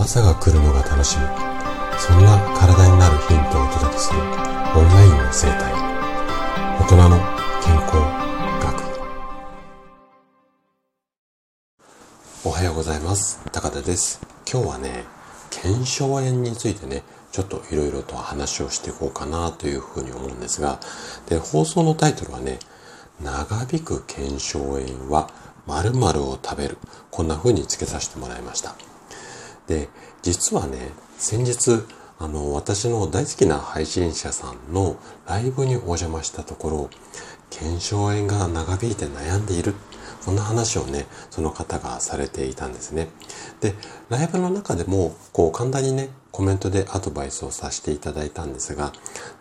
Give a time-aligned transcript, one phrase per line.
[0.00, 1.26] 朝が来るのが楽しみ。
[1.98, 4.26] そんな体になるヒントをお届けするオン
[4.88, 5.74] ラインの生態。
[6.80, 7.18] 大人の
[7.62, 7.96] 健康
[8.64, 8.80] 学。
[12.46, 13.42] おはようございます。
[13.52, 14.22] 高田です。
[14.50, 15.04] 今日はね
[15.50, 20.80] 腱鞘炎についてねちょっといろいろと話をしていこうかなというふうに思うんですが
[21.28, 22.58] で放送のタイトルはね
[23.22, 25.30] 長引く腱鞘炎は
[25.66, 26.78] 〇〇を食べる。
[27.10, 28.74] こんな風につけさせてもらいました。
[29.70, 29.88] で
[30.20, 31.84] 実はね先日
[32.18, 34.96] あの私の大好きな配信者さんの
[35.26, 36.90] ライブにお邪魔したところ
[37.48, 39.74] 腱鞘炎が長引いて悩んでいる
[40.24, 43.08] こんな話をね、その方がされていたんですね。
[43.60, 43.74] で、
[44.10, 48.92] ライブの中でも、こう簡単にね、コメントでアドバイスをさせていただいたんですが、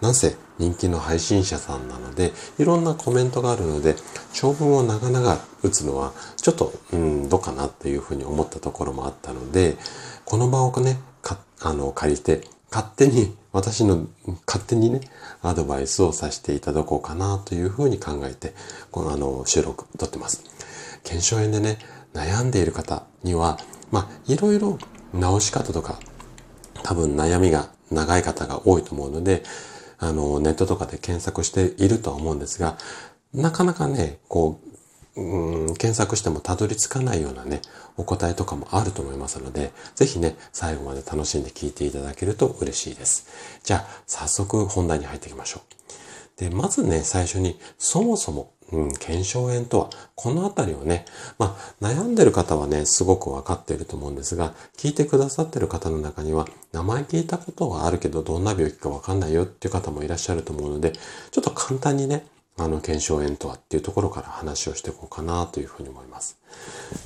[0.00, 3.96] なんせ人気の配信者さんなので、いろんなコメントがあるので、
[4.32, 9.76] 長文を長々打つのは、ちょっと、うん、どうかなっていうふうに思ったところもあったので、
[10.24, 14.06] この場をね、か、あの、借りて、勝手に、私の
[14.46, 15.00] 勝手にね、
[15.42, 18.54] アドバイスをさせていただこうかなというふうに考えて、
[18.90, 20.44] このあの、収録撮ってます。
[21.04, 21.78] 腱鞘炎でね、
[22.12, 23.58] 悩んでいる方には、
[23.90, 24.78] まあ、いろいろ
[25.12, 25.98] 治し方とか、
[26.88, 29.42] 多分悩みが長い方が多いと思うので、
[29.98, 32.78] あの、ネットとかで検索しているとは思うんですが、
[33.34, 34.58] なかなかね、こ
[35.14, 37.60] う、うん、検索してもたどり着かないようなね、
[37.98, 43.26] お答えとかもあると思いますので、ぜひね、最後まで楽しんで聞いていただけると嬉しいです。
[43.64, 45.60] じゃあ、早速本題に入っていきましょ
[46.38, 46.40] う。
[46.40, 51.06] で、まずね、最初に、そもそもうん、腱鞘炎とは、このあたりをね、
[51.38, 60.92] まあ、悩んでる方はね、すごくわかっていると思うんですが、聞いてくださってる方の中には、名前聞いたことはあるけど、どんな病気かわかんないよっていう方もいらっしゃると思うので、
[61.30, 62.26] ちょっと簡単にね、
[62.58, 66.36] あの、腱鞘炎とはっていうところから話をしていこうかなというふうに思います。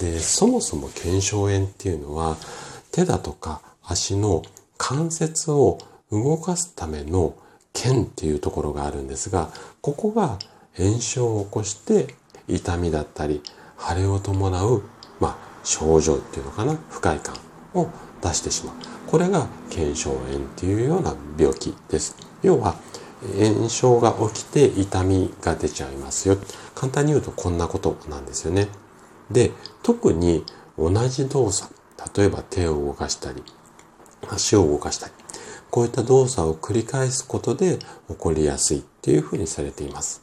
[0.00, 2.36] で、そもそも腱鞘炎っていうのは、
[2.90, 4.42] 手だとか足の
[4.76, 5.78] 関節を
[6.10, 7.34] 動かすための
[7.72, 10.38] 腱っていうところがあるんですが、ここが
[10.78, 12.14] 炎症を起こして
[12.48, 13.42] 痛みだったり
[13.78, 14.82] 腫れを伴う、
[15.20, 17.34] まあ、症状っていうのかな不快感
[17.74, 17.88] を
[18.22, 18.74] 出してしまう。
[19.06, 22.16] これが腱鞘炎っていうような病気です。
[22.42, 22.76] 要は
[23.38, 26.36] 炎症が起きて痛みが出ちゃいますよ。
[26.74, 28.68] 簡単に言うとこんなことなんですよね。
[29.30, 30.44] で特に
[30.78, 31.74] 同じ動作
[32.14, 33.42] 例えば手を動かしたり
[34.28, 35.12] 足を動かしたり
[35.70, 37.78] こういった動作を繰り返すことで
[38.08, 40.20] 起こりやすいっていうふうにされています。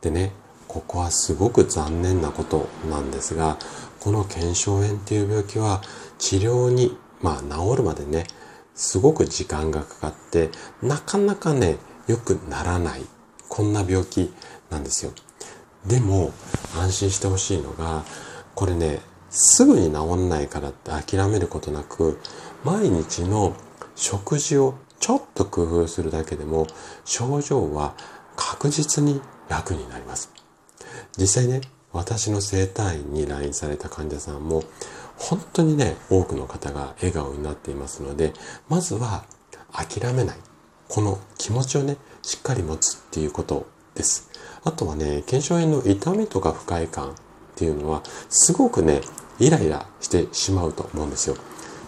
[0.00, 0.32] でね、
[0.68, 3.58] ここはすごく残念なことなんですが、
[4.00, 5.82] この腱鞘炎っていう病気は
[6.18, 8.26] 治療に、まあ治るまでね、
[8.74, 10.50] すごく時間がかかって、
[10.82, 13.04] なかなかね、良くならない。
[13.48, 14.32] こんな病気
[14.70, 15.12] なんですよ。
[15.86, 16.32] でも、
[16.76, 18.04] 安心してほしいのが、
[18.54, 19.00] これね、
[19.30, 22.20] すぐに治んないからって諦めることなく、
[22.64, 23.54] 毎日の
[23.96, 26.66] 食事をちょっと工夫するだけでも、
[27.04, 27.94] 症状は
[28.36, 30.30] 確実に楽になります。
[31.16, 31.60] 実際ね、
[31.92, 34.62] 私の整体院に来院された患者さんも、
[35.16, 38.32] 本当にね、多くの方が笑顔になっていますので、
[38.68, 39.24] まずは
[39.72, 40.36] 諦めない。
[40.88, 44.30] この気持ちをね、しっかり持つっていうことです。
[44.64, 47.14] あとはね、腱鞘炎の痛みとか不快感っ
[47.56, 49.00] ていうのは、すごくね、
[49.38, 51.36] イライラしてしまうと思うんですよ。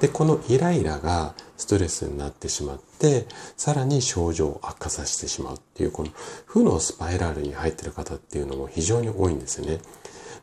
[0.00, 6.10] で、このイライラがストレスになってしまって、さらに症状を悪化させてしまうっていう、この
[6.46, 9.80] 負のスパイラルに入ってる方っていうのも非常に多いんですよね。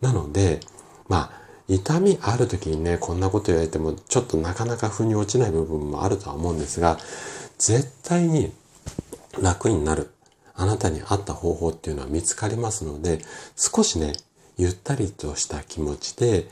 [0.00, 0.60] なので、
[1.08, 6.98] まあ、痛みある時にね、こんなこと言われても、ちょっとなかなか腑に落ちない部分もあるとは思うんですが、
[7.58, 8.52] 絶対に
[9.40, 10.10] 楽になる、
[10.54, 13.20] あなたに合った方法っていうのは見つかりますので、
[13.56, 14.14] 少しね、
[14.56, 16.48] ゆったりとした気持ちで、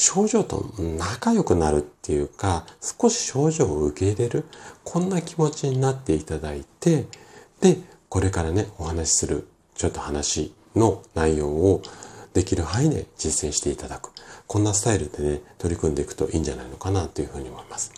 [0.00, 4.46] 症状と仲良くなるっていうか、少し症状を受け入れる、
[4.82, 7.06] こんな気持ちになっていただいて、
[7.60, 7.76] で、
[8.08, 11.82] これからね、お話しする、ちょっと話の内容を
[12.32, 14.10] できる範囲で実践していただく。
[14.46, 17.92] こんなスタイルでね、取り組んでいくといいんじゃないのかなというふうに思います。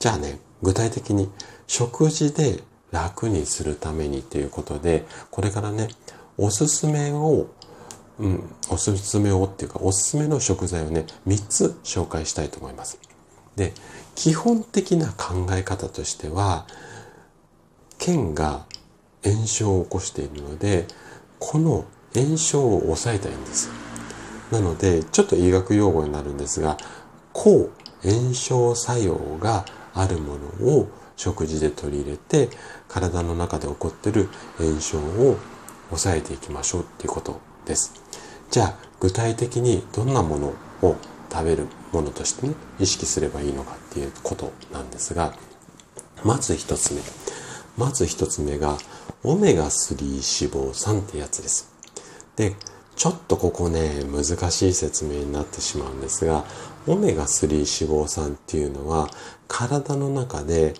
[0.00, 1.30] じゃあね、具体的に
[1.68, 2.58] 食事で
[2.90, 5.90] 楽にするためにということで、これからね、
[6.38, 7.46] おすすめを
[8.18, 12.98] うん、おすすめをっていうか、おすすめの食材をね、3つ紹介したいと思います。
[13.56, 13.72] で、
[14.14, 16.66] 基本的な考え方としては、
[17.98, 18.64] 腱が
[19.24, 20.86] 炎症を起こしているので、
[21.38, 21.84] この
[22.14, 23.70] 炎症を抑えたいんです。
[24.50, 26.78] なので、ちょっと医学用語になるんですが、
[27.32, 27.70] 抗
[28.02, 32.48] 炎症作用があるものを食事で取り入れて、
[32.88, 34.28] 体の中で起こってる
[34.58, 35.36] 炎症を
[35.88, 37.92] 抑えていきましょうっていうことです。
[38.50, 40.96] じゃあ具体的にどんなものを
[41.30, 45.34] 食べるものとしてね、意識すればいいのかっていうことなんですが、
[46.24, 47.00] まず一つ目。
[47.76, 48.78] まず一つ目が、
[49.22, 51.70] オメガ3脂肪酸ってやつです。
[52.36, 52.54] で、
[52.94, 56.44] ちょっとここね、難しい説明になってしまうんですが、
[56.86, 59.08] オメガ3脂肪酸っていうのは、
[59.48, 60.74] 体の中で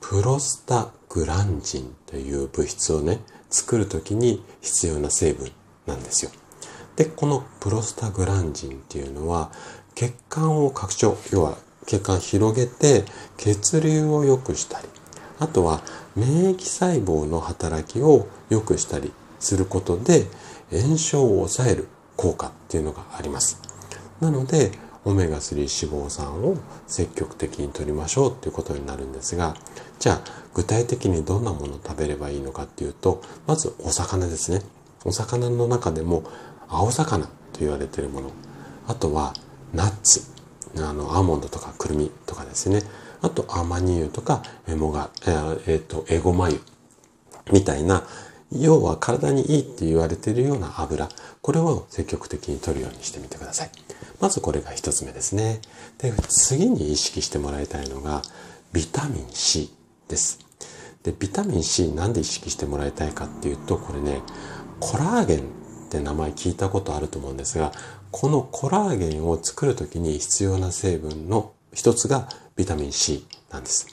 [0.00, 3.20] プロスタグランジンという物質をね、
[3.50, 5.50] 作るときに必要な成分
[5.86, 6.30] なんですよ。
[6.96, 9.50] で、このプロスタグランジンっていうのは、
[9.94, 13.04] 血管を拡張、要は血管広げて
[13.36, 14.88] 血流を良くしたり、
[15.38, 15.82] あとは
[16.14, 20.26] 免疫細胞の働きを良くしたりすることで
[20.70, 23.60] 炎症を抑える効果っていうのがあります。
[24.20, 24.72] なので、
[25.04, 26.56] オメガ3脂肪酸を
[26.86, 29.56] 積極的に摂りましょうっていうことになるんですが、
[29.98, 30.20] じゃあ
[30.54, 34.62] 具体的にどんなものを食べればいいのかっていうと、まずお魚ですね。
[35.04, 36.24] お魚の中でも
[36.68, 38.30] 青魚と言われているもの。
[38.86, 39.34] あとは
[39.72, 40.22] ナッツ。
[40.76, 42.82] あの、アーモンドとかくるみとかですね。
[43.20, 46.60] あと、アマニ油とか、エモが、えっ、ー、と、エゴマ油
[47.52, 48.04] みたいな、
[48.50, 51.08] 要は体にいいって言われているような油。
[51.40, 53.70] これを積極的に摂るようにしてみてください。
[54.20, 55.60] まずこれが一つ目ですね。
[55.98, 58.22] で、次に意識してもらいたいのが、
[58.72, 59.72] ビタミン C
[60.08, 60.38] です。
[61.02, 64.22] で、ビタミン C なんで意識してもらいたいかっていうと、これね、
[64.82, 65.42] コラーゲンっ
[65.90, 67.70] て名前聞いたことあると思うんですが、
[68.10, 73.86] このコラーゲンを作るときに必要な成分の一つがビタミン C なんです。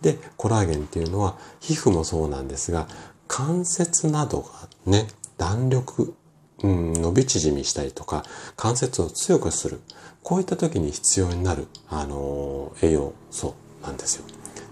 [0.00, 2.86] で、コラーゲンっていうのは皮膚もそうなんですが、
[3.26, 5.08] 関節などがね、
[5.38, 6.14] 弾力、
[6.62, 8.22] うん、伸び縮みしたりとか、
[8.54, 9.80] 関節を強くする。
[10.22, 14.24] こういった時に必要になる、あのー、栄養素なんですよ。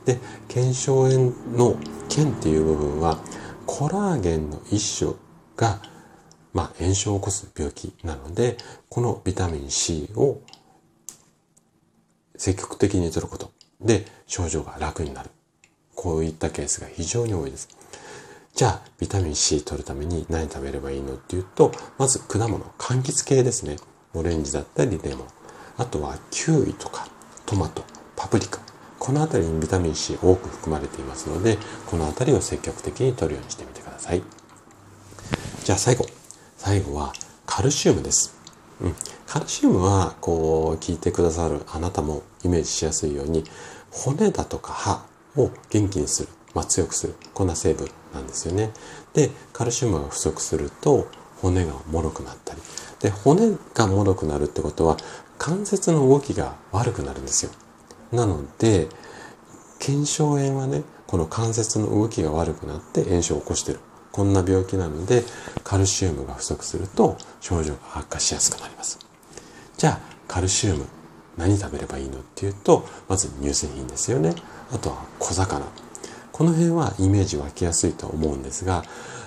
[0.05, 1.77] で、腱鞘炎の
[2.09, 3.19] 腱っていう部分は、
[3.67, 5.15] コラーゲンの一種
[5.57, 5.81] が
[6.57, 8.57] まあ、炎症を起こす病気なので、
[8.89, 10.41] このビタミン C を
[12.35, 15.29] 積極的に摂ることで症状が楽になる。
[15.95, 17.69] こういったケースが非常に多いです。
[18.55, 23.77] じゃあ、ビタミン C 取るために何食べればいいのっていうと、まず果物、柑橘系ですね。
[24.15, 25.27] オレンジだったりレモン。
[25.77, 27.07] あとはキウイとか
[27.45, 27.85] トマト、
[28.17, 28.61] パプリカ。
[28.99, 34.23] この辺りにビタミン C 多く含まれていますので、この辺りを積極的に取るようにしてみてください。
[35.67, 36.07] じゃあ最後。
[36.57, 37.13] 最後は
[37.45, 38.39] カルシウムです。
[38.81, 38.95] うん、
[39.27, 43.43] カルシウムはこう聞いてくださるあなたもイメージしやすいように
[43.91, 45.05] 骨だとか歯
[45.35, 48.71] を元気にする、まあ、強くするこんな成分なんですよね。
[49.13, 51.09] でカルシウムが不足すると
[51.43, 52.61] 骨が脆くなったり
[53.01, 54.97] で骨が脆くなるってことは
[55.37, 57.51] 関節の動きが悪くなるんですよ。
[58.13, 58.87] なので
[59.81, 63.81] 腱鞘炎はねこの関節の動きが悪くなって炎症を起こしてる
[64.17, 65.25] こんな病気なので、
[65.63, 68.99] カルシウムが不足すると症状が悪化しやすくなります。
[69.77, 70.87] じゃあ、カルシウム
[71.37, 74.35] 何食べればいいのっていうと、まず乳製品ですよね。
[74.73, 75.67] あとは小魚。
[76.33, 78.85] この辺はイメージ湧きやすいと思うんですが、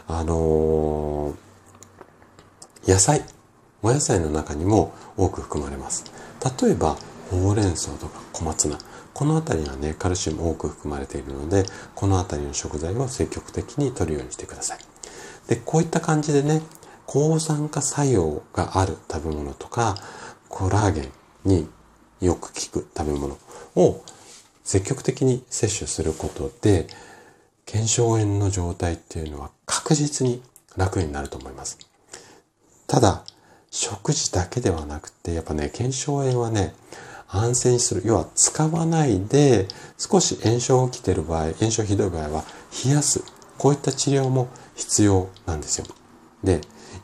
[0.07, 3.23] あのー、野菜、
[3.83, 6.03] お野菜の中にも多く含まれます。
[6.63, 6.97] 例えば、
[7.29, 8.79] ほうれん草とか小松菜。
[9.19, 14.77] この辺りはね、カルシウム多く含まれているので、この辺りの食材を積極的に摂るようにしてください。
[15.49, 16.61] で、こういった感じでね、
[17.05, 19.97] 抗酸化作用がある食べ物とか、
[20.47, 21.11] コラーゲン
[21.43, 21.67] に
[22.21, 23.37] よく効く食べ物
[23.75, 24.01] を
[24.63, 26.87] 積極的に摂取することで、
[27.65, 30.41] 腱鞘炎の状態っていうのは確実に
[30.77, 31.77] 楽になると思います。
[32.87, 33.25] ただ、
[33.69, 36.73] 食事だけではなくて、やっぱね、腱鞘炎はね、
[37.31, 38.01] 安静にする。
[38.05, 39.67] 要は使わないで、
[39.97, 42.43] 少し炎症起きてる場合、炎症ひどい場合は
[42.85, 43.23] 冷やす。
[43.57, 45.85] こういった治療も必要なんですよ。
[46.43, 46.61] で、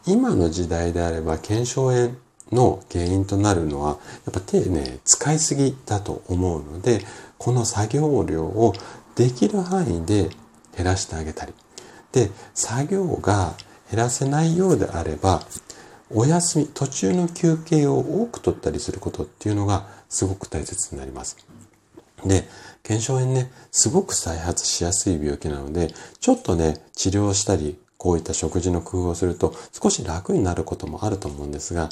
[0.07, 2.15] 今の時代であれば腱鞘炎
[2.51, 3.95] の原因となるのは、や
[4.31, 7.01] っぱ手ね、使いすぎだと思うので、
[7.37, 8.73] この作業量を
[9.15, 10.29] できる範囲で
[10.75, 11.53] 減らしてあげたり。
[12.11, 13.53] で、作業が
[13.91, 15.41] 減らせないようであれば、
[16.13, 21.37] お休み、途中の休憩を多く取ったりすることっていうのがすごく大切になります。
[22.23, 22.47] で、
[22.83, 31.89] 腱鞘炎ね、すごく再発しやすい病気なので、ちょっとね、治療したり、こういった食事の工夫をすると少し楽になることもあると思うんですが、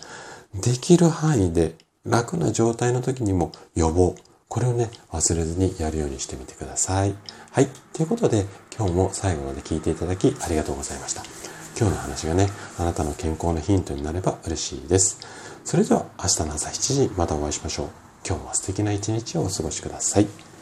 [0.53, 4.15] できる範囲で楽な状態の時にも予防。
[4.47, 7.15] これをね、忘れずにやるようにしてみてください。
[7.51, 7.67] はい。
[7.93, 8.45] ということで、
[8.77, 11.42] 今日も最後まで聞いていただきありがとうございました。
[11.83, 12.47] 今日の話がね、
[12.79, 15.19] あなたの健康のヒントになれば嬉しいです。
[15.65, 17.87] それでは明日の朝7時またお会いしましょう。
[18.25, 20.52] 今日は素敵な一日をお過ごしください。